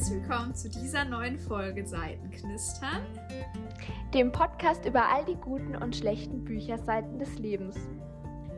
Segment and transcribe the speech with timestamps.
[0.00, 3.02] herzlich willkommen zu dieser neuen Folge Seitenknistern,
[4.14, 7.76] dem Podcast über all die guten und schlechten Bücherseiten des Lebens.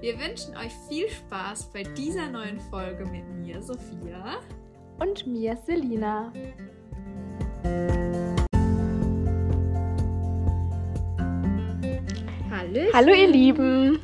[0.01, 4.39] Wir wünschen euch viel Spaß bei dieser neuen Folge mit mir, Sophia.
[5.00, 6.32] Und mir, Selina.
[12.52, 12.80] Hallo.
[12.93, 13.98] Hallo, ihr Lieben.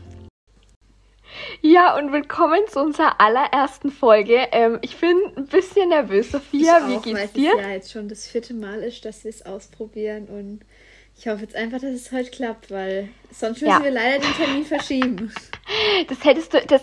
[1.60, 4.46] Ja, und willkommen zu unserer allerersten Folge.
[4.52, 6.78] Ähm, ich bin ein bisschen nervös, Sophia.
[6.78, 7.52] Ich Wie auch, geht's dir?
[7.56, 10.60] es ja jetzt schon das vierte Mal ist, dass wir es ausprobieren und
[11.16, 13.82] ich hoffe jetzt einfach, dass es heute klappt, weil sonst müssen Ja.
[13.82, 15.32] wir leider den Termin verschieben.
[16.08, 16.82] Das hättest du, das,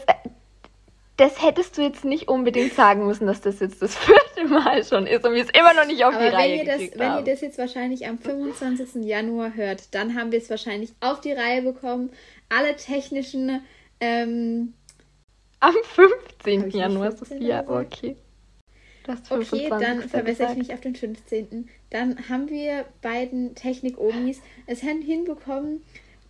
[1.18, 5.08] das hättest du jetzt nicht unbedingt sagen müssen, dass das jetzt das vierte Mal schon
[5.08, 7.14] ist und wir es immer noch nicht auf Aber die wenn Reihe ihr, das, wenn
[7.18, 9.04] ihr das jetzt wahrscheinlich am 25.
[9.06, 12.12] Januar hört, dann haben wir es wahrscheinlich auf die Reihe bekommen.
[12.50, 13.62] Alle technischen
[14.00, 14.74] ähm,
[15.60, 16.16] Am 15.
[16.40, 17.62] Hab ich nicht Januar, 15 Sophia.
[17.62, 17.70] gesagt?
[17.94, 18.16] Okay.
[19.08, 19.26] Okay,
[19.70, 19.70] 25.
[19.80, 21.70] dann verbessere ich mich auf den 15.
[21.92, 25.84] Dann haben wir beiden Technik-Omis es hin- hinbekommen,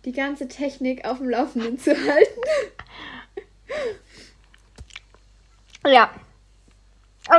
[0.04, 2.40] die ganze Technik auf dem Laufenden zu halten.
[5.86, 6.10] Ja.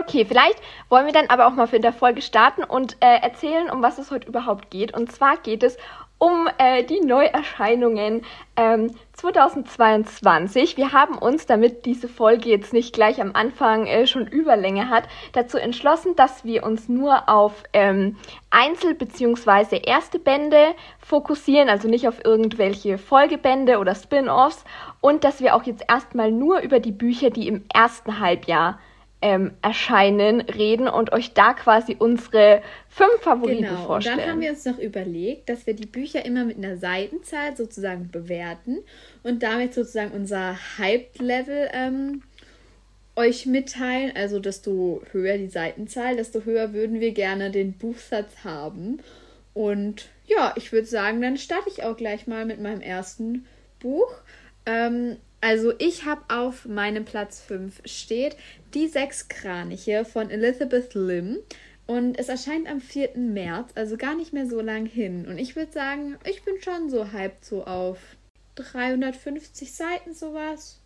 [0.02, 3.19] Okay, vielleicht wollen wir dann aber auch mal für in der Folge starten und äh,
[3.22, 4.94] erzählen, um was es heute überhaupt geht.
[4.94, 5.78] Und zwar geht es
[6.20, 8.23] um äh, die Neuerscheinungen
[8.56, 10.78] ähm, 2022.
[10.78, 15.04] Wir haben uns, damit diese Folge jetzt nicht gleich am Anfang äh, schon Überlänge hat,
[15.34, 18.18] dazu entschlossen, dass wir uns nur auf ähm,
[18.50, 19.82] Einzel- bzw.
[19.86, 24.66] erste Bände fokussieren, also nicht auf irgendwelche Folgebände oder Spin-offs
[25.02, 28.80] und dass wir auch jetzt erstmal nur über die Bücher, die im ersten Halbjahr
[29.22, 33.80] ähm, erscheinen, reden und euch da quasi unsere fünf Favoriten Genau.
[33.80, 34.18] Und vorstellen.
[34.20, 38.09] dann haben wir uns noch überlegt, dass wir die Bücher immer mit einer Seitenzahl sozusagen
[38.12, 38.80] bewerten
[39.24, 42.22] und damit sozusagen unser Hype-Level ähm,
[43.16, 44.12] euch mitteilen.
[44.16, 49.00] Also desto höher die Seitenzahl, desto höher würden wir gerne den Buchsatz haben.
[49.56, 53.47] Und ja, ich würde sagen, dann starte ich auch gleich mal mit meinem ersten
[53.80, 54.14] Buch.
[54.68, 58.36] Ähm, also ich habe auf meinem Platz 5 steht
[58.74, 61.38] Die sechs Kraniche von Elizabeth Lim.
[61.86, 63.12] Und es erscheint am 4.
[63.16, 65.26] März, also gar nicht mehr so lang hin.
[65.26, 67.97] Und ich würde sagen, ich bin schon so hyped so auf
[68.56, 70.81] 350 Seiten sowas.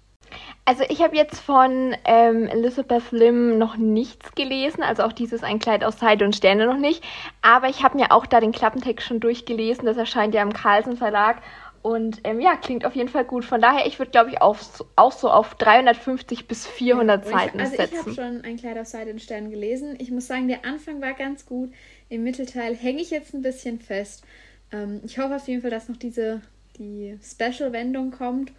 [0.63, 5.57] Also ich habe jetzt von ähm, Elizabeth Lim noch nichts gelesen, also auch dieses Ein
[5.57, 7.03] Kleid aus Seide und Sterne noch nicht.
[7.41, 9.85] Aber ich habe mir auch da den Klappentext schon durchgelesen.
[9.85, 11.41] Das erscheint ja im Carlsen Verlag.
[11.83, 13.43] Und ähm, ja, klingt auf jeden Fall gut.
[13.45, 17.33] Von daher, ich würde, glaube ich, auch, so- auch so auf 350 bis 400 Ja,
[17.33, 18.11] Seiten ich, also ich habe setzen.
[18.11, 19.95] schon ein Kleid auf Seide und Stern gelesen.
[19.99, 21.71] Ich muss sagen, der Anfang war ganz gut.
[22.09, 24.23] Im Mittelteil hänge ich jetzt ein bisschen fest.
[24.71, 26.41] Ähm, ich hoffe auf jeden Fall, dass noch diese
[26.77, 28.51] die Special-Wendung kommt.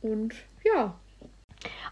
[0.00, 0.98] Und ja,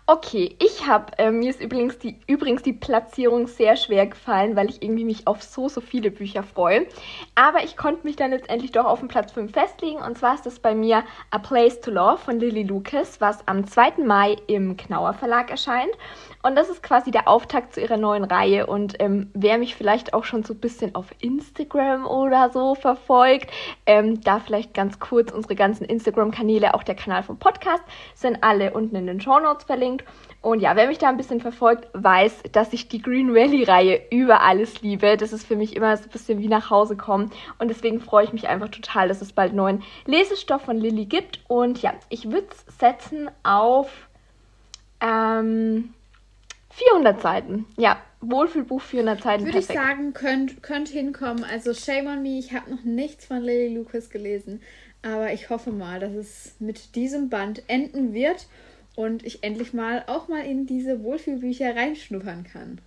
[0.06, 4.69] Okay, ich habe, äh, mir ist übrigens die, übrigens die Platzierung sehr schwer gefallen, weil
[4.69, 6.87] ich irgendwie mich auf so, so viele Bücher freue.
[7.37, 10.03] Aber ich konnte mich dann letztendlich doch auf den Platz 5 festlegen.
[10.03, 13.65] Und zwar ist das bei mir A Place to Love von Lily Lucas, was am
[13.65, 14.05] 2.
[14.05, 15.93] Mai im Knauer Verlag erscheint.
[16.43, 18.67] Und das ist quasi der Auftakt zu ihrer neuen Reihe.
[18.67, 23.51] Und ähm, wer mich vielleicht auch schon so ein bisschen auf Instagram oder so verfolgt,
[23.87, 27.83] ähm, da vielleicht ganz kurz unsere ganzen Instagram-Kanäle, auch der Kanal vom Podcast,
[28.15, 30.05] sind alle unten in den Show Notes verlinkt.
[30.41, 34.43] Und ja, wer mich da ein bisschen verfolgt, weiß, dass ich die Green Valley-Reihe über
[34.43, 35.17] alles liebe.
[35.17, 37.31] Das ist für mich immer so ein bisschen wie nach Hause kommen.
[37.61, 41.41] Und deswegen freue ich mich einfach total, dass es bald neuen Lesestoff von Lilly gibt.
[41.47, 44.09] Und ja, ich würde es setzen auf
[45.01, 45.95] ähm,
[46.72, 47.66] 400 Seiten.
[47.77, 49.44] Ja, Wohlfühlbuch 400 Seiten.
[49.44, 49.87] würde ich perfekt.
[49.87, 51.44] sagen, könnt, könnt hinkommen.
[51.44, 54.62] Also shame on me, ich habe noch nichts von Lily Lucas gelesen.
[55.03, 58.47] Aber ich hoffe mal, dass es mit diesem Band enden wird
[58.94, 62.81] und ich endlich mal auch mal in diese Wohlfühlbücher reinschnuppern kann.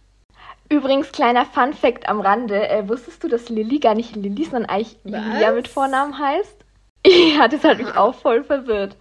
[0.69, 4.97] Übrigens, kleiner Fun-Fact am Rande: äh, Wusstest du, dass Lilly gar nicht Lilly, sondern eigentlich
[5.03, 5.25] Was?
[5.25, 6.56] Julia mit Vornamen heißt?
[7.07, 8.97] Ja, das hat mich auch voll verwirrt.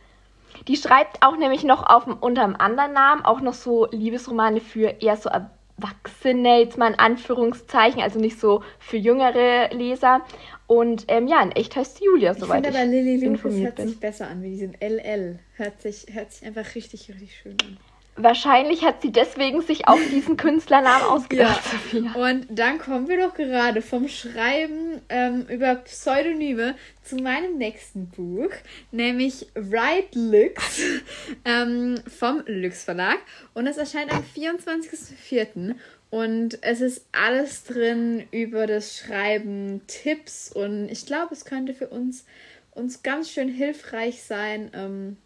[0.68, 4.60] Die schreibt auch nämlich noch auf dem, unter einem anderen Namen auch noch so Liebesromane
[4.60, 10.22] für eher so Erwachsene, jetzt mal in Anführungszeichen, also nicht so für jüngere Leser.
[10.66, 13.28] Und ähm, ja, in echt heißt sie Julia, Ich soweit finde ich, aber Lily Lucas
[13.28, 13.88] informiert hört bin.
[13.88, 15.38] sich besser an, wie diesen LL.
[15.56, 17.76] Hört sich, hört sich einfach richtig, richtig schön an.
[18.16, 22.12] Wahrscheinlich hat sie deswegen sich auch diesen Künstlernamen ausgedacht, Sophia.
[22.14, 28.50] Und dann kommen wir doch gerade vom Schreiben ähm, über Pseudonyme zu meinem nächsten Buch,
[28.92, 30.80] nämlich Right Lux
[31.44, 33.18] ähm, vom Lux Verlag.
[33.52, 35.74] Und es erscheint am 24.04.
[36.10, 41.88] Und es ist alles drin über das Schreiben, Tipps und ich glaube, es könnte für
[41.88, 42.24] uns,
[42.70, 44.70] uns ganz schön hilfreich sein.
[44.74, 45.16] Ähm,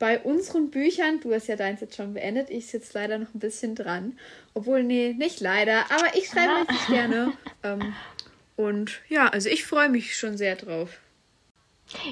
[0.00, 3.38] bei unseren Büchern, du hast ja deins jetzt schon beendet, ich sitze leider noch ein
[3.38, 4.18] bisschen dran.
[4.54, 7.32] Obwohl, nee, nicht leider, aber ich schreibe richtig gerne.
[7.62, 7.94] Ähm,
[8.56, 10.98] und ja, also ich freue mich schon sehr drauf.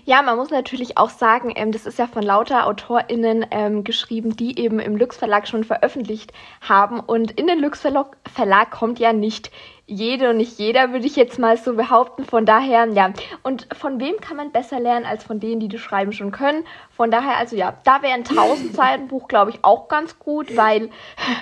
[0.04, 4.36] Ja, man muss natürlich auch sagen, ähm, das ist ja von lauter AutorInnen ähm, geschrieben,
[4.36, 7.00] die eben im Lux Verlag schon veröffentlicht haben.
[7.00, 9.50] Und in den Lux Verlag kommt ja nicht
[9.86, 12.25] jede und nicht jeder, würde ich jetzt mal so behaupten.
[12.25, 13.12] Von daher, ja.
[13.42, 16.64] Und von wem kann man besser lernen als von denen, die das Schreiben schon können?
[16.90, 20.56] Von daher, also ja, da wäre ein 1000 Seiten Buch, glaube ich, auch ganz gut,
[20.56, 20.90] weil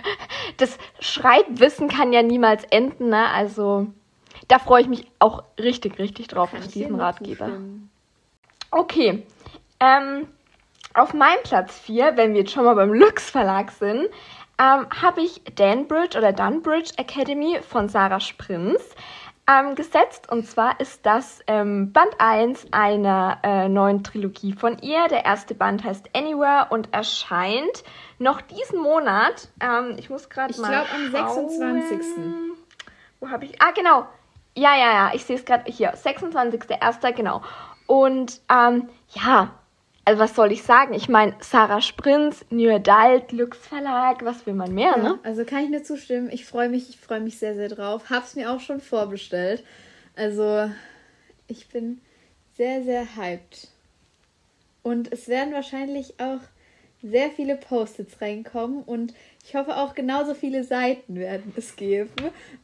[0.59, 3.09] das Schreibwissen kann ja niemals enden.
[3.09, 3.29] Ne?
[3.31, 3.87] Also
[4.47, 7.47] da freue ich mich auch richtig, richtig drauf kann auf diesen Ratgeber.
[7.47, 7.91] Zustimmen.
[8.77, 9.27] Okay.
[9.81, 10.29] Ähm,
[10.93, 14.07] auf meinem Platz 4, wenn wir jetzt schon mal beim Lux Verlag sind,
[14.59, 18.83] ähm, habe ich Danbridge oder Dunbridge Academy von Sarah Sprinz
[19.49, 20.31] ähm, gesetzt.
[20.31, 25.09] Und zwar ist das ähm, Band 1 einer äh, neuen Trilogie von ihr.
[25.09, 27.83] Der erste Band heißt Anywhere und erscheint
[28.19, 29.49] noch diesen Monat.
[29.59, 30.83] Ähm, ich muss gerade mal.
[30.83, 32.07] Ich glaube am 26.
[33.21, 33.63] Wo habe ich.
[33.63, 34.07] Ah, genau.
[34.55, 35.11] Ja, ja, ja.
[35.15, 35.95] Ich sehe es gerade hier.
[35.95, 37.13] 26.01.
[37.13, 37.41] Genau.
[37.87, 39.55] Und ähm, ja,
[40.05, 40.95] also was soll ich sagen?
[40.95, 45.19] Ich meine, Sarah Sprinz, New Adult, Lux Verlag, was will man mehr, ja, ne?
[45.25, 46.31] Also kann ich nur zustimmen.
[46.31, 48.09] Ich freue mich, ich freue mich sehr, sehr drauf.
[48.09, 49.65] Hab's mir auch schon vorbestellt.
[50.15, 50.71] Also
[51.49, 52.01] ich bin
[52.57, 53.69] sehr, sehr hyped.
[54.83, 56.41] Und es werden wahrscheinlich auch
[57.03, 62.11] sehr viele Post-its reinkommen und ich hoffe auch genauso viele Seiten werden es geben.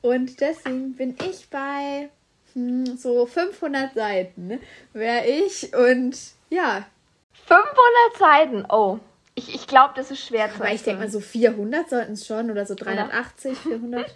[0.01, 2.09] Und deswegen bin ich bei
[2.55, 4.61] hm, so 500 Seiten
[4.93, 6.17] wäre ich und
[6.51, 6.87] ja.
[7.47, 7.73] 500
[8.19, 8.99] Seiten, oh.
[9.35, 12.27] Ich, ich glaube, das ist schwer zu Aber ich denke mal, so 400 sollten es
[12.27, 14.15] schon oder so 380, 400.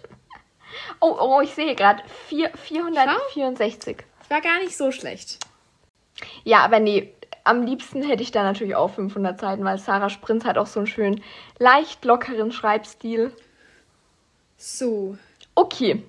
[0.99, 3.97] oh, oh, ich sehe gerade 464.
[4.19, 5.39] Das war gar nicht so schlecht.
[6.43, 7.13] Ja, aber nee,
[7.43, 10.81] am liebsten hätte ich da natürlich auch 500 Seiten, weil Sarah Sprinz hat auch so
[10.81, 11.23] einen schönen,
[11.57, 13.31] leicht lockeren Schreibstil.
[14.57, 15.17] So.
[15.55, 16.03] Okay,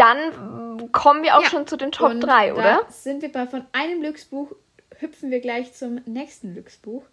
[0.00, 1.48] dann kommen wir auch ja.
[1.48, 2.86] schon zu den Top und 3, oder?
[2.88, 4.52] Sind wir bei von einem Glücksbuch,
[4.98, 7.04] hüpfen wir gleich zum nächsten Glücksbuch.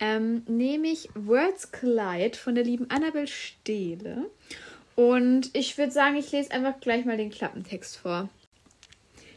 [0.00, 4.30] Ähm, nämlich Words Collide von der lieben Annabel Stehle.
[4.94, 8.28] Und ich würde sagen, ich lese einfach gleich mal den Klappentext vor.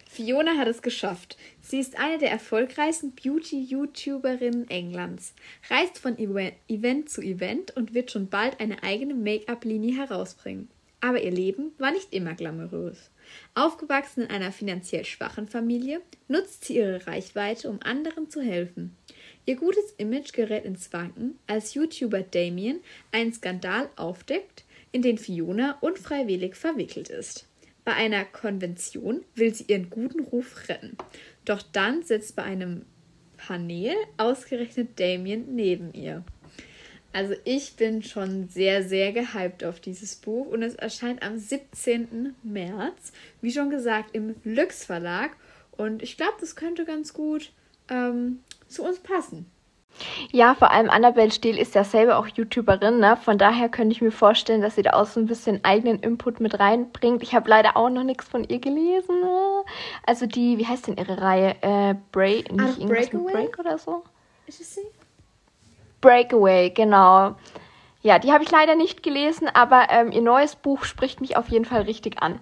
[0.08, 1.38] Fiona hat es geschafft.
[1.62, 5.34] Sie ist eine der erfolgreichsten Beauty-YouTuberinnen Englands,
[5.70, 10.70] reist von Event zu Event und wird schon bald eine eigene Make-up-Linie herausbringen.
[11.02, 13.10] Aber ihr Leben war nicht immer glamourös.
[13.56, 18.96] Aufgewachsen in einer finanziell schwachen Familie, nutzt sie ihre Reichweite, um anderen zu helfen.
[19.46, 22.82] Ihr gutes Image gerät ins Wanken, als YouTuber Damien
[23.12, 27.48] einen Skandal aufdeckt, in den Fiona unfreiwillig verwickelt ist.
[27.84, 30.96] Bei einer Konvention will sie ihren guten Ruf retten.
[31.46, 32.86] Doch dann sitzt bei einem
[33.38, 36.24] Panel ausgerechnet Damien neben ihr.
[37.14, 42.36] Also ich bin schon sehr, sehr gehypt auf dieses Buch und es erscheint am 17.
[42.44, 43.12] März,
[43.42, 45.32] wie schon gesagt, im Lux Verlag.
[45.72, 47.52] Und ich glaube, das könnte ganz gut
[47.90, 49.46] ähm, zu uns passen.
[50.32, 53.18] Ja, vor allem Annabelle Stehl ist ja selber auch YouTuberin, ne?
[53.18, 56.40] Von daher könnte ich mir vorstellen, dass sie da auch so ein bisschen eigenen Input
[56.40, 57.22] mit reinbringt.
[57.24, 59.20] Ich habe leider auch noch nichts von ihr gelesen.
[59.20, 59.64] Ne?
[60.06, 61.56] Also die, wie heißt denn ihre Reihe?
[61.62, 64.04] Äh, Break, nicht ah, irgendwas mit Break oder so?
[64.48, 64.82] Ist es sie?
[66.02, 67.36] Breakaway, genau.
[68.02, 71.50] Ja, die habe ich leider nicht gelesen, aber ähm, ihr neues Buch spricht mich auf
[71.50, 72.40] jeden Fall richtig an.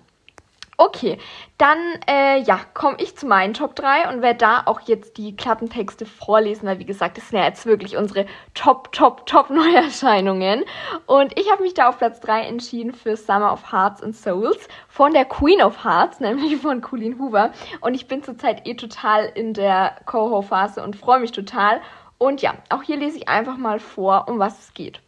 [0.81, 1.17] Okay,
[1.57, 5.35] dann äh, ja, komme ich zu meinen Top 3 und werde da auch jetzt die
[5.35, 10.63] Klappentexte vorlesen, weil wie gesagt, das sind ja jetzt wirklich unsere Top, Top, Top Neuerscheinungen.
[11.05, 14.69] Und ich habe mich da auf Platz 3 entschieden für Summer of Hearts and Souls
[14.87, 17.51] von der Queen of Hearts, nämlich von Colleen Hoover.
[17.81, 21.81] Und ich bin zurzeit eh total in der Coho-Phase und freue mich total.
[22.19, 25.01] Und ja, auch hier lese ich einfach mal vor, um was es geht.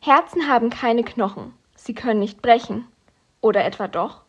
[0.00, 1.54] Herzen haben keine Knochen.
[1.76, 2.86] Sie können nicht brechen.
[3.40, 4.22] Oder etwa doch?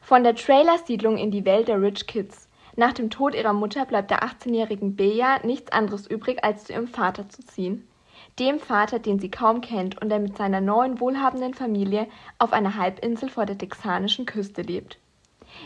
[0.00, 2.48] Von der Trailersiedlung in die Welt der Rich Kids.
[2.74, 6.88] Nach dem Tod ihrer Mutter bleibt der 18-jährigen Bea nichts anderes übrig, als zu ihrem
[6.88, 7.86] Vater zu ziehen.
[8.38, 12.08] Dem Vater, den sie kaum kennt und der mit seiner neuen wohlhabenden Familie
[12.38, 14.98] auf einer Halbinsel vor der texanischen Küste lebt.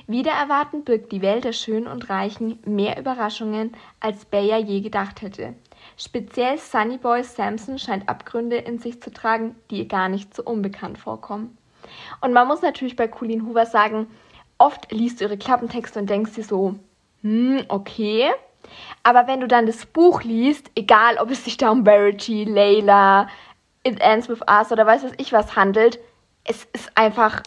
[0.07, 5.23] Wider Erwarten birgt die Welt der Schönen und Reichen mehr Überraschungen, als Bayer je gedacht
[5.23, 5.55] hätte.
[5.97, 10.99] Speziell Sunnyboy Samson scheint Abgründe in sich zu tragen, die ihr gar nicht so unbekannt
[10.99, 11.57] vorkommen.
[12.21, 14.09] Und man muss natürlich bei Colleen Hoover sagen,
[14.59, 16.75] oft liest du ihre Klappentexte und denkst dir so,
[17.23, 18.31] hm, okay.
[19.03, 23.29] Aber wenn du dann das Buch liest, egal ob es sich da um Verity, Layla,
[23.85, 26.01] It Ends With Us oder weiß was ich was handelt,
[26.45, 27.43] es ist einfach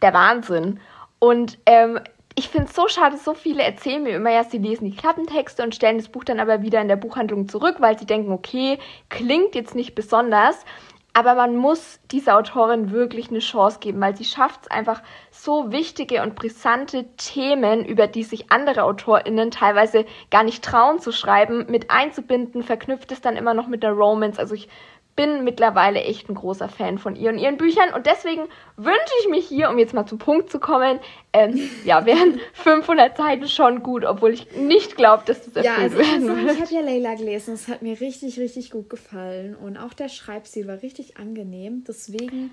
[0.00, 0.80] der Wahnsinn.
[1.22, 2.00] Und ähm,
[2.34, 5.62] ich finde es so schade, so viele erzählen mir immer ja, sie lesen die Klappentexte
[5.62, 8.80] und stellen das Buch dann aber wieder in der Buchhandlung zurück, weil sie denken, okay,
[9.08, 10.64] klingt jetzt nicht besonders.
[11.12, 15.00] Aber man muss dieser Autorin wirklich eine Chance geben, weil sie schafft es einfach,
[15.30, 21.12] so wichtige und brisante Themen, über die sich andere AutorInnen teilweise gar nicht trauen zu
[21.12, 24.40] schreiben, mit einzubinden, verknüpft es dann immer noch mit der Romance.
[24.40, 24.68] Also ich
[25.14, 28.42] bin mittlerweile echt ein großer Fan von ihr und ihren Büchern und deswegen
[28.76, 31.00] wünsche ich mich hier, um jetzt mal zum Punkt zu kommen,
[31.32, 35.74] ähm, ja, wären 500 Seiten schon gut, obwohl ich nicht glaube, dass das erfüllt ja,
[35.76, 36.56] also werden ich wird.
[36.56, 40.08] Ich habe ja Leila gelesen, es hat mir richtig, richtig gut gefallen und auch der
[40.08, 42.50] Schreibstil war richtig angenehm, deswegen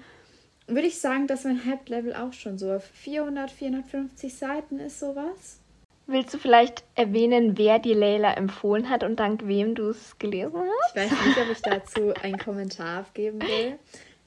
[0.68, 5.60] würde ich sagen, dass mein Hauptlevel auch schon so auf 400, 450 Seiten ist, sowas.
[6.12, 10.56] Willst du vielleicht erwähnen, wer dir Leila empfohlen hat und dank wem du es gelesen
[10.56, 10.96] hast?
[10.96, 13.78] Ich weiß nicht, ob ich dazu einen Kommentar abgeben will.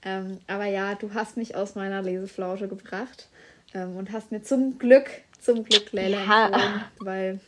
[0.05, 3.29] Ähm, aber ja, du hast mich aus meiner Leseflausche gebracht
[3.75, 5.11] ähm, und hast mir zum Glück,
[5.41, 6.47] zum Glück Leila ja.
[6.47, 7.41] empfohlen, weil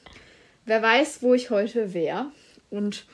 [0.64, 2.26] wer weiß, wo ich heute wäre
[2.70, 3.06] und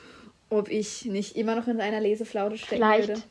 [0.49, 3.21] ob ich nicht immer noch in einer Leseflaute stecken vielleicht würde.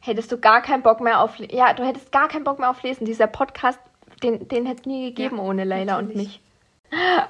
[0.00, 2.82] Hättest du gar keinen Bock mehr auf ja, du hättest gar keinen Bock mehr auf
[2.82, 3.04] Lesen.
[3.04, 3.80] Dieser Podcast,
[4.22, 6.40] den, den hätte es nie gegeben ja, ohne Leila und mich.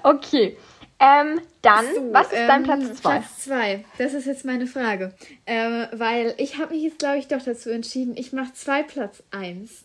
[0.02, 0.56] Okay.
[0.98, 3.16] Ähm, dann, so, was ist dein Platz 2?
[3.16, 5.12] Ähm, Platz 2, das ist jetzt meine Frage.
[5.46, 9.22] Ähm, weil ich habe mich jetzt, glaube ich, doch dazu entschieden, ich mache zwei Platz
[9.30, 9.82] 1.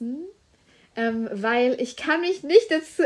[0.95, 3.03] Ähm, weil ich kann mich nicht dazu...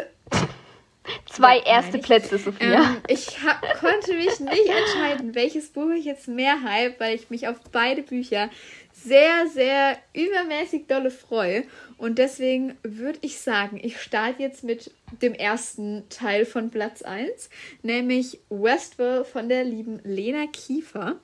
[1.30, 2.76] Zwei erste Plätze, Sophia.
[2.76, 7.30] Ähm, ich hab, konnte mich nicht entscheiden, welches Buch ich jetzt mehr hype, weil ich
[7.30, 8.50] mich auf beide Bücher
[8.94, 11.64] sehr, sehr übermäßig dolle freue.
[11.98, 17.50] Und deswegen würde ich sagen, ich starte jetzt mit dem ersten Teil von Platz 1,
[17.84, 21.20] nämlich Westwell von der lieben Lena Kiefer.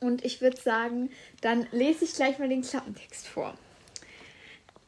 [0.00, 1.10] Und ich würde sagen,
[1.40, 3.54] dann lese ich gleich mal den Klappentext vor.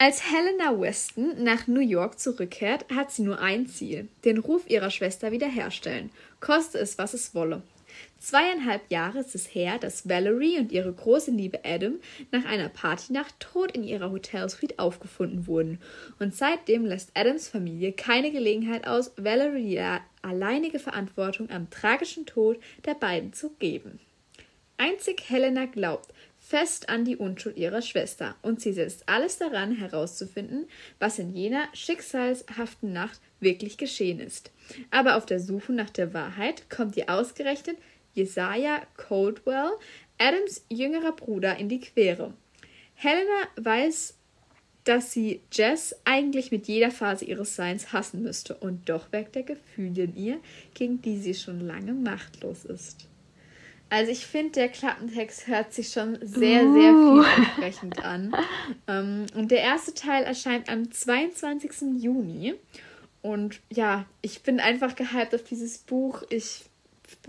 [0.02, 4.88] Als Helena Weston nach New York zurückkehrt, hat sie nur ein Ziel: den Ruf ihrer
[4.88, 6.08] Schwester wiederherstellen,
[6.40, 7.60] koste es, was es wolle.
[8.18, 11.96] Zweieinhalb Jahre ist es her, dass Valerie und ihre große Liebe Adam
[12.30, 15.78] nach einer Partynacht tot in ihrer Hotelsuite aufgefunden wurden.
[16.18, 22.58] Und seitdem lässt Adams Familie keine Gelegenheit aus, Valerie die alleinige Verantwortung am tragischen Tod
[22.86, 24.00] der beiden zu geben.
[24.78, 26.10] Einzig Helena glaubt
[26.50, 30.66] fest an die Unschuld ihrer Schwester und sie setzt alles daran, herauszufinden,
[30.98, 34.50] was in jener schicksalshaften Nacht wirklich geschehen ist.
[34.90, 37.76] Aber auf der Suche nach der Wahrheit kommt ihr ausgerechnet
[38.14, 39.70] Jesaja Coldwell,
[40.18, 42.34] Adams jüngerer Bruder, in die Quere.
[42.94, 44.16] Helena weiß,
[44.82, 49.44] dass sie Jess eigentlich mit jeder Phase ihres Seins hassen müsste, und doch weckt der
[49.44, 50.40] Gefühl in ihr,
[50.74, 53.09] gegen die sie schon lange machtlos ist.
[53.90, 57.22] Also ich finde, der Klappentext hört sich schon sehr, sehr uh.
[57.22, 58.34] vielversprechend an.
[58.86, 62.00] Ähm, und der erste Teil erscheint am 22.
[62.02, 62.54] Juni.
[63.20, 66.22] Und ja, ich bin einfach gehypt auf dieses Buch.
[66.30, 66.64] Ich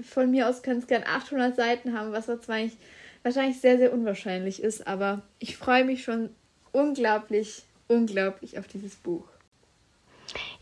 [0.07, 2.77] von mir aus kann es gern 800 Seiten haben, was wahrscheinlich,
[3.23, 4.87] wahrscheinlich sehr, sehr unwahrscheinlich ist.
[4.87, 6.29] Aber ich freue mich schon
[6.71, 9.25] unglaublich, unglaublich auf dieses Buch.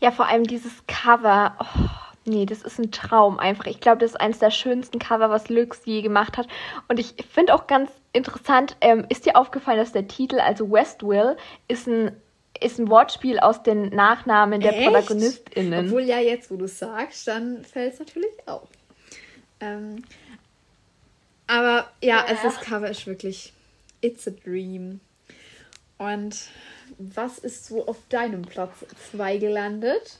[0.00, 1.56] Ja, vor allem dieses Cover.
[1.60, 3.66] Oh, nee, das ist ein Traum einfach.
[3.66, 6.48] Ich glaube, das ist eines der schönsten Cover, was Lux je gemacht hat.
[6.88, 11.36] Und ich finde auch ganz interessant, ähm, ist dir aufgefallen, dass der Titel, also Westwill,
[11.68, 12.12] ist ein
[12.62, 14.84] ist ein Wortspiel aus den Nachnamen der Echt?
[14.84, 15.86] ProtagonistInnen.
[15.86, 18.68] Obwohl ja jetzt, wo du sagst, dann fällt es natürlich auf.
[19.60, 20.04] Ähm,
[21.46, 23.52] aber ja, ja, also das Cover ist wirklich
[24.02, 25.00] It's a Dream.
[25.98, 26.48] Und
[26.98, 30.18] was ist so auf deinem Platz 2 gelandet?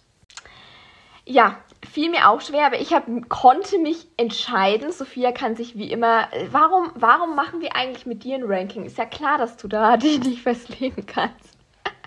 [1.25, 1.57] Ja,
[1.89, 4.93] fiel mir auch schwer, aber ich hab, konnte mich entscheiden.
[4.93, 6.29] Sophia kann sich wie immer.
[6.51, 8.85] Warum, warum machen wir eigentlich mit dir ein Ranking?
[8.85, 11.57] Ist ja klar, dass du da dich nicht festlegen kannst.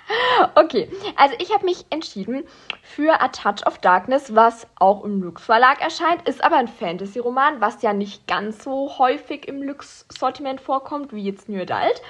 [0.55, 2.43] Okay, also ich habe mich entschieden
[2.81, 7.61] für A Touch of Darkness, was auch im Lux Verlag erscheint, ist aber ein Fantasy-Roman,
[7.61, 12.01] was ja nicht ganz so häufig im Lux-Sortiment vorkommt wie jetzt New Adult.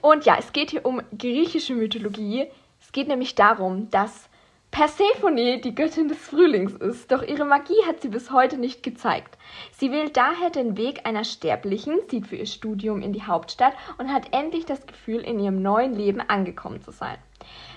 [0.00, 2.46] Und ja, es geht hier um griechische Mythologie.
[2.80, 4.28] Es geht nämlich darum, dass
[4.72, 9.36] Persephone die Göttin des Frühlings ist, doch ihre Magie hat sie bis heute nicht gezeigt.
[9.70, 14.10] Sie wählt daher den Weg einer Sterblichen, zieht für ihr Studium in die Hauptstadt und
[14.10, 17.18] hat endlich das Gefühl, in ihrem neuen Leben angekommen zu sein.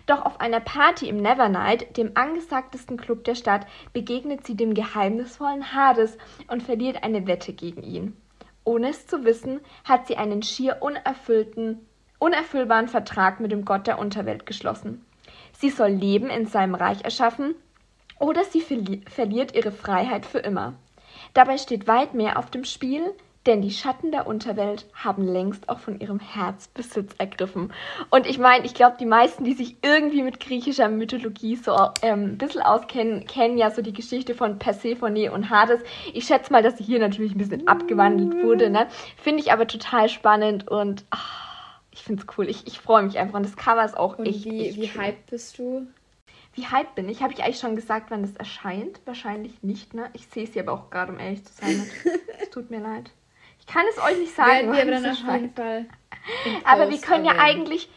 [0.06, 5.74] Doch auf einer Party im Nevernight, dem angesagtesten Club der Stadt, begegnet sie dem geheimnisvollen
[5.74, 8.16] Hades und verliert eine Wette gegen ihn.
[8.64, 11.86] Ohne es zu wissen, hat sie einen schier unerfüllten,
[12.20, 15.06] unerfüllbaren Vertrag mit dem Gott der Unterwelt geschlossen.
[15.66, 17.56] Sie soll Leben in seinem Reich erschaffen
[18.20, 20.76] oder sie verli verliert ihre Freiheit für immer.
[21.34, 23.02] Dabei steht weit mehr auf dem Spiel,
[23.48, 27.74] denn die Schatten der Unterwelt haben längst auch von ihrem Herz Besitz ergriffen.
[28.12, 32.26] Und ich meine, ich glaube, die meisten, die sich irgendwie mit griechischer Mythologie so ähm,
[32.26, 35.82] ein bisschen auskennen, kennen ja so die Geschichte von Persephone und Hades.
[36.14, 38.70] Ich schätze mal, dass sie hier natürlich ein bisschen abgewandelt wurde.
[38.70, 38.86] Ne?
[39.18, 41.45] Finde ich aber total spannend und ach,
[41.96, 42.50] ich finde es cool.
[42.50, 43.36] Ich, ich freue mich einfach.
[43.36, 44.44] Und das Cover ist auch und echt.
[44.46, 45.88] Wie, echt wie hyped bist du?
[46.54, 47.24] Wie hyped bin ich?
[47.24, 49.00] Habe ich eigentlich schon gesagt, wann das erscheint?
[49.06, 50.10] Wahrscheinlich nicht, ne?
[50.14, 51.90] Ich sehe es hier aber auch gerade, um ehrlich zu sein.
[52.42, 53.12] Es tut mir leid.
[53.60, 54.72] Ich kann es euch nicht sagen.
[54.72, 55.86] Werden wir aber dann auf jeden Fall.
[56.64, 57.88] Aber wir können ja eigentlich,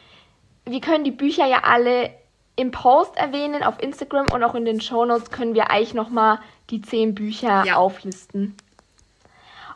[0.66, 2.10] wir können die Bücher ja alle
[2.56, 6.40] im Post erwähnen, auf Instagram und auch in den Shownotes können wir eigentlich nochmal
[6.70, 7.76] die zehn Bücher ja.
[7.76, 8.54] auflisten.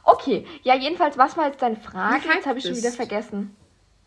[0.04, 2.22] Okay, ja, jedenfalls, was war jetzt deine Frage?
[2.34, 3.56] Jetzt habe ich schon wieder vergessen.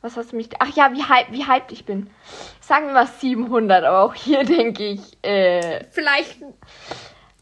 [0.05, 0.49] Was hast du mich.
[0.59, 2.11] Ach ja, wie, hype, wie hyped ich bin.
[2.61, 5.01] Sagen wir mal 700, aber auch hier denke ich.
[5.23, 6.37] Äh, vielleicht.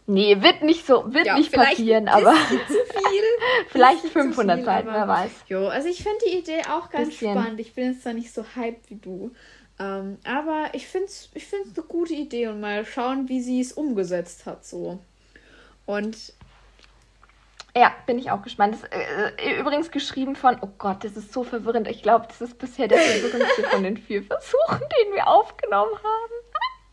[0.08, 2.32] Nee, wird nicht so, wird ja, nicht passieren, aber.
[2.48, 3.24] zu viel.
[3.68, 5.32] vielleicht 500 viel, Seiten, wer weiß.
[5.48, 7.38] Jo, also ich finde die Idee auch ganz Bisschen.
[7.38, 7.60] spannend.
[7.60, 9.32] Ich bin jetzt zwar nicht so hyped wie du.
[9.78, 13.60] Ähm, aber ich finde es ich find's eine gute Idee und mal schauen, wie sie
[13.60, 15.00] es umgesetzt hat, so.
[15.86, 16.16] Und
[17.76, 18.76] ja, bin ich auch gespannt.
[18.76, 21.88] Das, äh, übrigens geschrieben von, oh Gott, das ist so verwirrend.
[21.88, 26.34] Ich glaube, das ist bisher der verwirrendste von den vier Versuchen, den wir aufgenommen haben.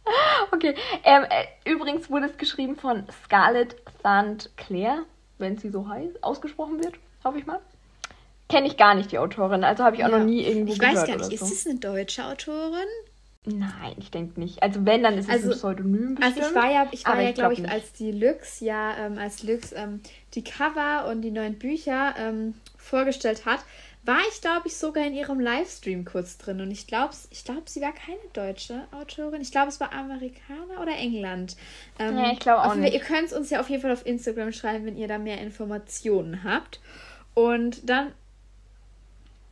[0.52, 5.04] okay, ähm, äh, übrigens wurde es geschrieben von Scarlett Thand Claire,
[5.38, 6.94] wenn sie so heißt, ausgesprochen wird,
[7.24, 7.60] hoffe ich mal.
[8.48, 10.18] Kenne ich gar nicht die Autorin, also habe ich auch ja.
[10.18, 10.94] noch nie irgendwo ich gehört.
[10.94, 12.88] Ich weiß gar nicht, ist das eine deutsche Autorin?
[13.58, 14.62] Nein, ich denke nicht.
[14.62, 16.38] Also wenn, dann ist es also, ein Pseudonym bestimmt.
[16.38, 19.42] Also ich war ja, ich war ja, glaube ich, als die Lux, ja, ähm, als
[19.42, 20.00] Lux ähm,
[20.34, 23.60] die Cover und die neuen Bücher ähm, vorgestellt hat,
[24.02, 26.60] war ich, glaube ich, sogar in ihrem Livestream kurz drin.
[26.60, 29.42] Und ich glaube, ich glaub, sie war keine deutsche Autorin.
[29.42, 31.56] Ich glaube, es war Amerikaner oder England.
[31.98, 32.94] Ähm, ja, ich glaube auch nicht.
[32.94, 35.40] Ihr könnt es uns ja auf jeden Fall auf Instagram schreiben, wenn ihr da mehr
[35.40, 36.80] Informationen habt.
[37.34, 38.12] Und dann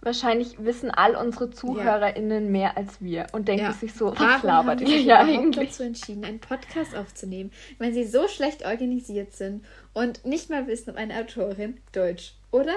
[0.00, 2.50] Wahrscheinlich wissen all unsere ZuhörerInnen ja.
[2.50, 3.72] mehr als wir und denken ja.
[3.72, 5.70] sich so, was labert ihr ja eigentlich?
[5.70, 9.64] dazu entschieden, einen Podcast aufzunehmen, wenn sie so schlecht organisiert sind
[9.94, 12.74] und nicht mal wissen, ob eine Autorin Deutsch oder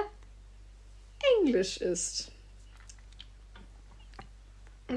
[1.40, 2.32] Englisch ist.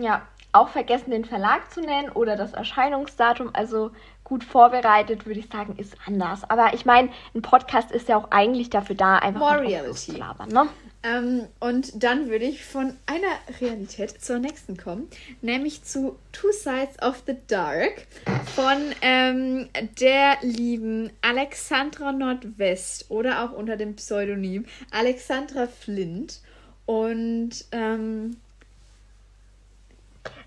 [0.00, 3.50] Ja, auch vergessen, den Verlag zu nennen oder das Erscheinungsdatum.
[3.52, 3.90] Also
[4.24, 6.48] gut vorbereitet, würde ich sagen, ist anders.
[6.48, 10.12] Aber ich meine, ein Podcast ist ja auch eigentlich dafür da, einfach More Reality.
[10.12, 10.66] zu labern, ne?
[11.02, 15.08] Ähm, und dann würde ich von einer Realität zur nächsten kommen,
[15.42, 18.06] nämlich zu Two Sides of the Dark
[18.54, 19.68] von ähm,
[20.00, 26.40] der lieben Alexandra Nordwest oder auch unter dem Pseudonym Alexandra Flint.
[26.86, 28.36] Und ähm,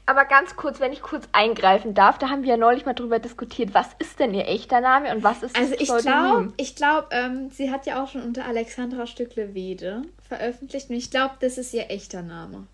[0.08, 3.20] aber ganz kurz, wenn ich kurz eingreifen darf, da haben wir ja neulich mal drüber
[3.20, 6.54] diskutiert, was ist denn ihr echter Name und was ist also das Also ich glaube,
[6.56, 11.36] ich glaube, ähm, sie hat ja auch schon unter Alexandra Stückle-Wede veröffentlicht und ich glaube,
[11.42, 12.68] das ist ihr echter Name.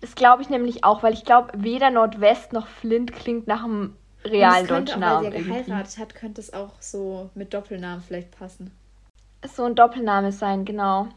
[0.00, 3.96] Das glaube ich nämlich auch, weil ich glaube, weder Nordwest noch Flint klingt nach einem
[4.24, 5.32] realen deutschen Namen.
[5.32, 8.70] Weil sie ja geheiratet hat, könnte es auch so mit Doppelnamen vielleicht passen.
[9.52, 11.08] So ein Doppelname sein, genau.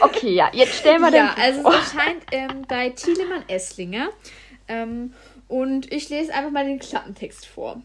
[0.00, 1.38] Okay, ja, jetzt stellen wir ja, den.
[1.38, 4.10] Ja, also es erscheint ähm, bei Thielemann Esslinger.
[4.68, 5.14] Ähm,
[5.48, 7.82] und ich lese einfach mal den Klappentext vor.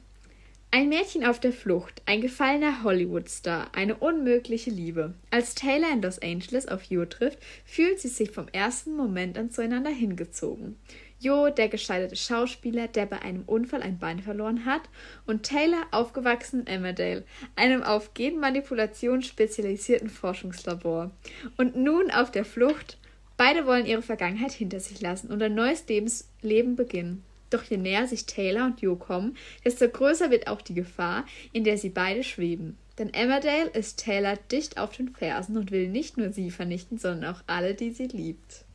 [0.75, 5.13] Ein Mädchen auf der Flucht, ein gefallener Hollywood-Star, eine unmögliche Liebe.
[5.29, 9.51] Als Taylor in Los Angeles auf Jo trifft, fühlt sie sich vom ersten Moment an
[9.51, 10.79] zueinander hingezogen.
[11.23, 14.81] Jo, der gescheiterte Schauspieler, der bei einem Unfall ein Bein verloren hat,
[15.25, 17.23] und Taylor, aufgewachsen in Emmerdale,
[17.55, 21.11] einem auf Genmanipulation spezialisierten Forschungslabor.
[21.55, 22.97] Und nun auf der Flucht.
[23.37, 27.23] Beide wollen ihre Vergangenheit hinter sich lassen und ein neues Lebens Leben beginnen.
[27.49, 31.63] Doch je näher sich Taylor und Jo kommen, desto größer wird auch die Gefahr, in
[31.63, 32.77] der sie beide schweben.
[32.99, 37.33] Denn Emmerdale ist Taylor dicht auf den Fersen und will nicht nur sie vernichten, sondern
[37.33, 38.65] auch alle, die sie liebt.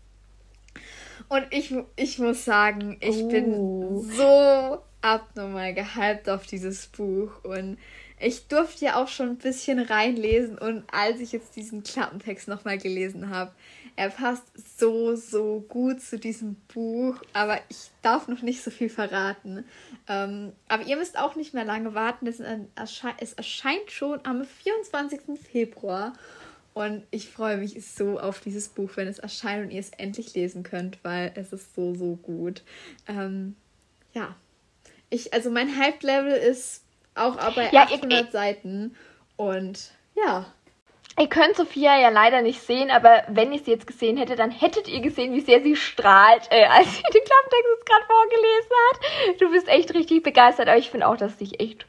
[1.29, 3.29] Und ich, ich muss sagen, ich oh.
[3.29, 7.45] bin so abnormal gehypt auf dieses Buch.
[7.45, 7.79] Und
[8.21, 10.59] ich durfte ja auch schon ein bisschen reinlesen.
[10.59, 13.53] Und als ich jetzt diesen Klappentext nochmal gelesen habe,
[13.97, 14.45] er passt
[14.79, 17.17] so, so gut zu diesem Buch.
[17.33, 19.65] Aber ich darf noch nicht so viel verraten.
[20.09, 22.27] Ähm, aber ihr müsst auch nicht mehr lange warten.
[22.27, 25.21] Es, ersche es erscheint schon am 24.
[25.51, 26.13] Februar.
[26.79, 30.33] Und ich freue mich so auf dieses Buch, wenn es erscheint und ihr es endlich
[30.35, 32.63] lesen könnt, weil es ist so, so gut.
[33.09, 33.57] Ähm,
[34.13, 34.37] ja.
[35.11, 36.85] Ich, also mein Hype-Level ist
[37.17, 38.95] auch bei ja, 800 ich, Seiten.
[39.37, 40.47] Und ja.
[41.19, 44.53] Ihr könnt Sophia ja leider nicht sehen, aber wenn ihr sie jetzt gesehen hättet, dann
[44.53, 49.41] hättet ihr gesehen, wie sehr sie strahlt, äh, als sie den Klapptext gerade vorgelesen hat.
[49.41, 51.87] Du bist echt richtig begeistert, aber ich finde auch, dass dich echt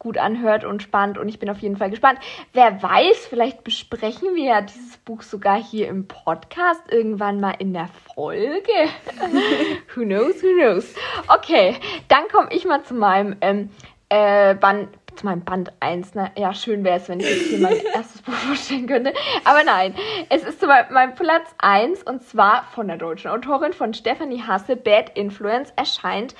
[0.00, 2.18] gut anhört und spannend und ich bin auf jeden Fall gespannt.
[2.52, 7.72] Wer weiß, vielleicht besprechen wir ja dieses Buch sogar hier im Podcast irgendwann mal in
[7.74, 8.72] der Folge.
[9.94, 10.94] who knows, who knows.
[11.28, 11.76] Okay,
[12.08, 13.68] dann komme ich mal zu meinem ähm,
[14.08, 16.14] äh, Band, zu meinem Band 1.
[16.14, 16.30] Ne?
[16.34, 19.12] Ja, schön wäre es, wenn ich jetzt hier mein erstes Buch vorstellen könnte.
[19.44, 19.94] Aber nein,
[20.30, 24.42] es ist zu meinem, meinem Platz 1 und zwar von der deutschen Autorin von Stephanie
[24.42, 26.34] Hasse, Bad Influence, erscheint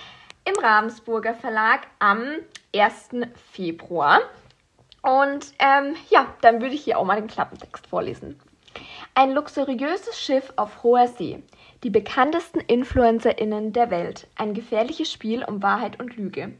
[0.51, 2.23] im Ravensburger Verlag am
[2.75, 3.11] 1.
[3.53, 4.21] Februar.
[5.03, 8.39] Und ähm, ja, dann würde ich hier auch mal den Klappentext vorlesen.
[9.15, 11.43] Ein luxuriöses Schiff auf hoher See.
[11.85, 14.27] Die bekanntesten InfluencerInnen der Welt.
[14.37, 16.53] Ein gefährliches Spiel um Wahrheit und Lüge.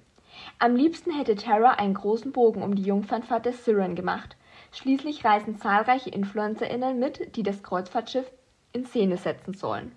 [0.59, 4.37] Am liebsten hätte Tara einen großen Bogen um die Jungfernfahrt der Siren gemacht.
[4.73, 8.31] Schließlich reisen zahlreiche InfluencerInnen mit, die das Kreuzfahrtschiff
[8.73, 9.93] in Szene setzen sollen.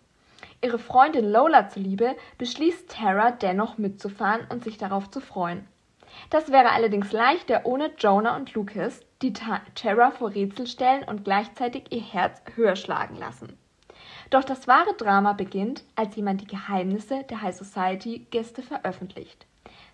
[0.64, 5.68] Ihre Freundin Lola zuliebe beschließt Tara dennoch mitzufahren und sich darauf zu freuen.
[6.30, 11.92] Das wäre allerdings leichter ohne Jonah und Lucas, die Tara vor Rätsel stellen und gleichzeitig
[11.92, 13.58] ihr Herz höher schlagen lassen.
[14.30, 19.46] Doch das wahre Drama beginnt, als jemand die Geheimnisse der High Society Gäste veröffentlicht.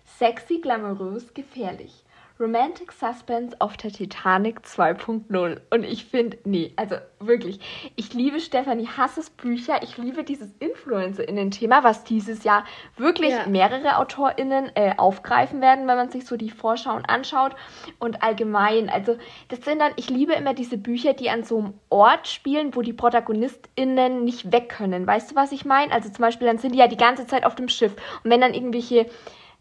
[0.04, 2.04] Sexy, glamourös, gefährlich.
[2.40, 5.60] Romantic Suspense auf der Titanic 2.0.
[5.70, 7.60] Und ich finde, nee, also wirklich,
[7.96, 9.82] ich liebe Stefanie Hasses Bücher.
[9.82, 12.64] Ich liebe dieses Influencer-Innen-Thema, was dieses Jahr
[12.96, 13.46] wirklich ja.
[13.46, 17.54] mehrere AutorInnen äh, aufgreifen werden, wenn man sich so die Vorschauen anschaut.
[17.98, 21.74] Und allgemein, also das sind dann, ich liebe immer diese Bücher, die an so einem
[21.90, 25.06] Ort spielen, wo die ProtagonistInnen nicht weg können.
[25.06, 25.92] Weißt du, was ich meine?
[25.92, 27.92] Also zum Beispiel, dann sind die ja die ganze Zeit auf dem Schiff.
[28.24, 29.06] Und wenn dann irgendwelche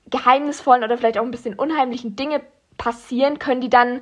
[0.09, 2.41] geheimnisvollen oder vielleicht auch ein bisschen unheimlichen Dinge
[2.79, 4.01] passieren, können die dann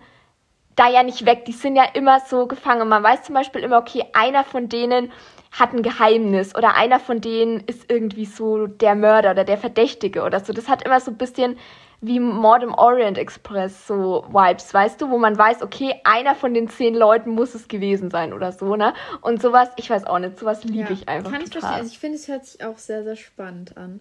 [0.77, 1.43] da ja nicht weg.
[1.43, 2.87] Die sind ja immer so gefangen.
[2.87, 5.11] Man weiß zum Beispiel immer, okay, einer von denen
[5.51, 10.23] hat ein Geheimnis oder einer von denen ist irgendwie so der Mörder oder der Verdächtige
[10.23, 10.53] oder so.
[10.53, 11.57] Das hat immer so ein bisschen
[11.99, 16.53] wie Mord im Orient Express so Vibes, weißt du, wo man weiß, okay, einer von
[16.53, 18.93] den zehn Leuten muss es gewesen sein oder so, ne?
[19.21, 21.31] Und sowas, ich weiß auch nicht, sowas liebe ja, ich einfach.
[21.31, 21.73] Kann ich verstehen.
[21.73, 23.99] Also ich finde, es hört sich auch sehr, sehr spannend an.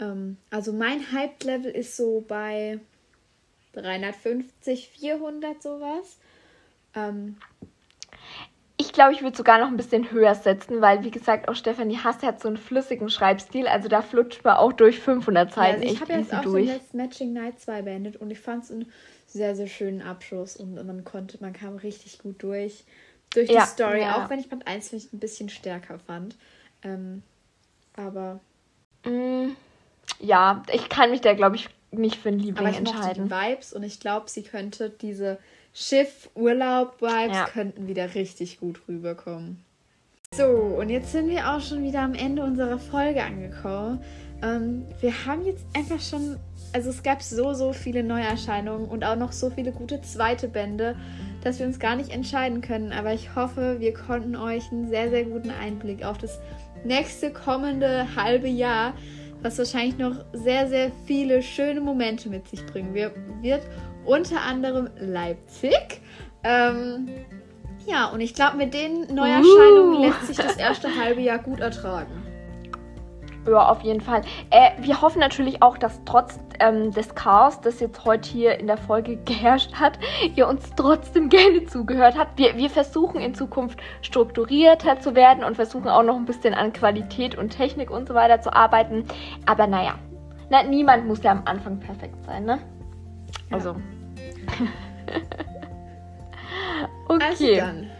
[0.00, 2.80] Ähm, also mein Hype-Level ist so bei
[3.82, 6.18] 350, 400 sowas.
[6.94, 7.36] Ähm,
[8.80, 11.98] ich glaube, ich würde sogar noch ein bisschen höher setzen, weil, wie gesagt, auch Stefanie
[11.98, 13.66] Hass hat so einen flüssigen Schreibstil.
[13.66, 16.70] Also da flutscht man auch durch 500 Seiten ja, also ich habe jetzt auch durch.
[16.70, 18.92] so Matching Night 2 beendet und ich fand es einen
[19.26, 22.84] sehr, sehr schönen Abschluss und man konnte, man kam richtig gut durch,
[23.30, 24.24] durch die ja, Story, ja.
[24.24, 26.36] auch wenn ich Band 1 vielleicht ein bisschen stärker fand.
[26.82, 27.24] Ähm,
[27.96, 28.38] aber.
[29.04, 29.56] Mm,
[30.20, 33.28] ja, ich kann mich da, glaube ich, nicht für einen Liebling Aber ich entscheiden.
[33.28, 35.38] die Vibes und ich glaube, sie könnte diese
[35.74, 37.46] Schiff-Urlaub-Vibes ja.
[37.46, 39.64] könnten wieder richtig gut rüberkommen.
[40.34, 44.00] So, und jetzt sind wir auch schon wieder am Ende unserer Folge angekommen.
[44.42, 46.36] Ähm, wir haben jetzt einfach schon,
[46.72, 50.96] also es gab so, so viele Neuerscheinungen und auch noch so viele gute zweite Bände,
[51.42, 52.92] dass wir uns gar nicht entscheiden können.
[52.92, 56.38] Aber ich hoffe, wir konnten euch einen sehr, sehr guten Einblick auf das
[56.84, 58.94] nächste kommende halbe Jahr
[59.42, 63.62] was wahrscheinlich noch sehr, sehr viele schöne Momente mit sich bringen wird.
[64.04, 66.00] Unter anderem Leipzig.
[66.44, 67.08] Ähm,
[67.86, 70.02] ja, und ich glaube, mit den Neuerscheinungen uh.
[70.02, 72.27] lässt sich das erste halbe Jahr gut ertragen.
[73.48, 74.22] Ja, auf jeden Fall.
[74.50, 78.66] Äh, wir hoffen natürlich auch, dass trotz ähm, des Chaos, das jetzt heute hier in
[78.66, 79.98] der Folge geherrscht hat,
[80.34, 82.38] ihr uns trotzdem gerne zugehört habt.
[82.38, 86.72] Wir, wir versuchen in Zukunft strukturierter zu werden und versuchen auch noch ein bisschen an
[86.72, 89.04] Qualität und Technik und so weiter zu arbeiten.
[89.46, 89.94] Aber naja,
[90.50, 92.58] na, niemand muss ja am Anfang perfekt sein, ne?
[93.50, 93.70] Also.
[97.08, 97.24] okay.
[97.24, 97.90] Also dann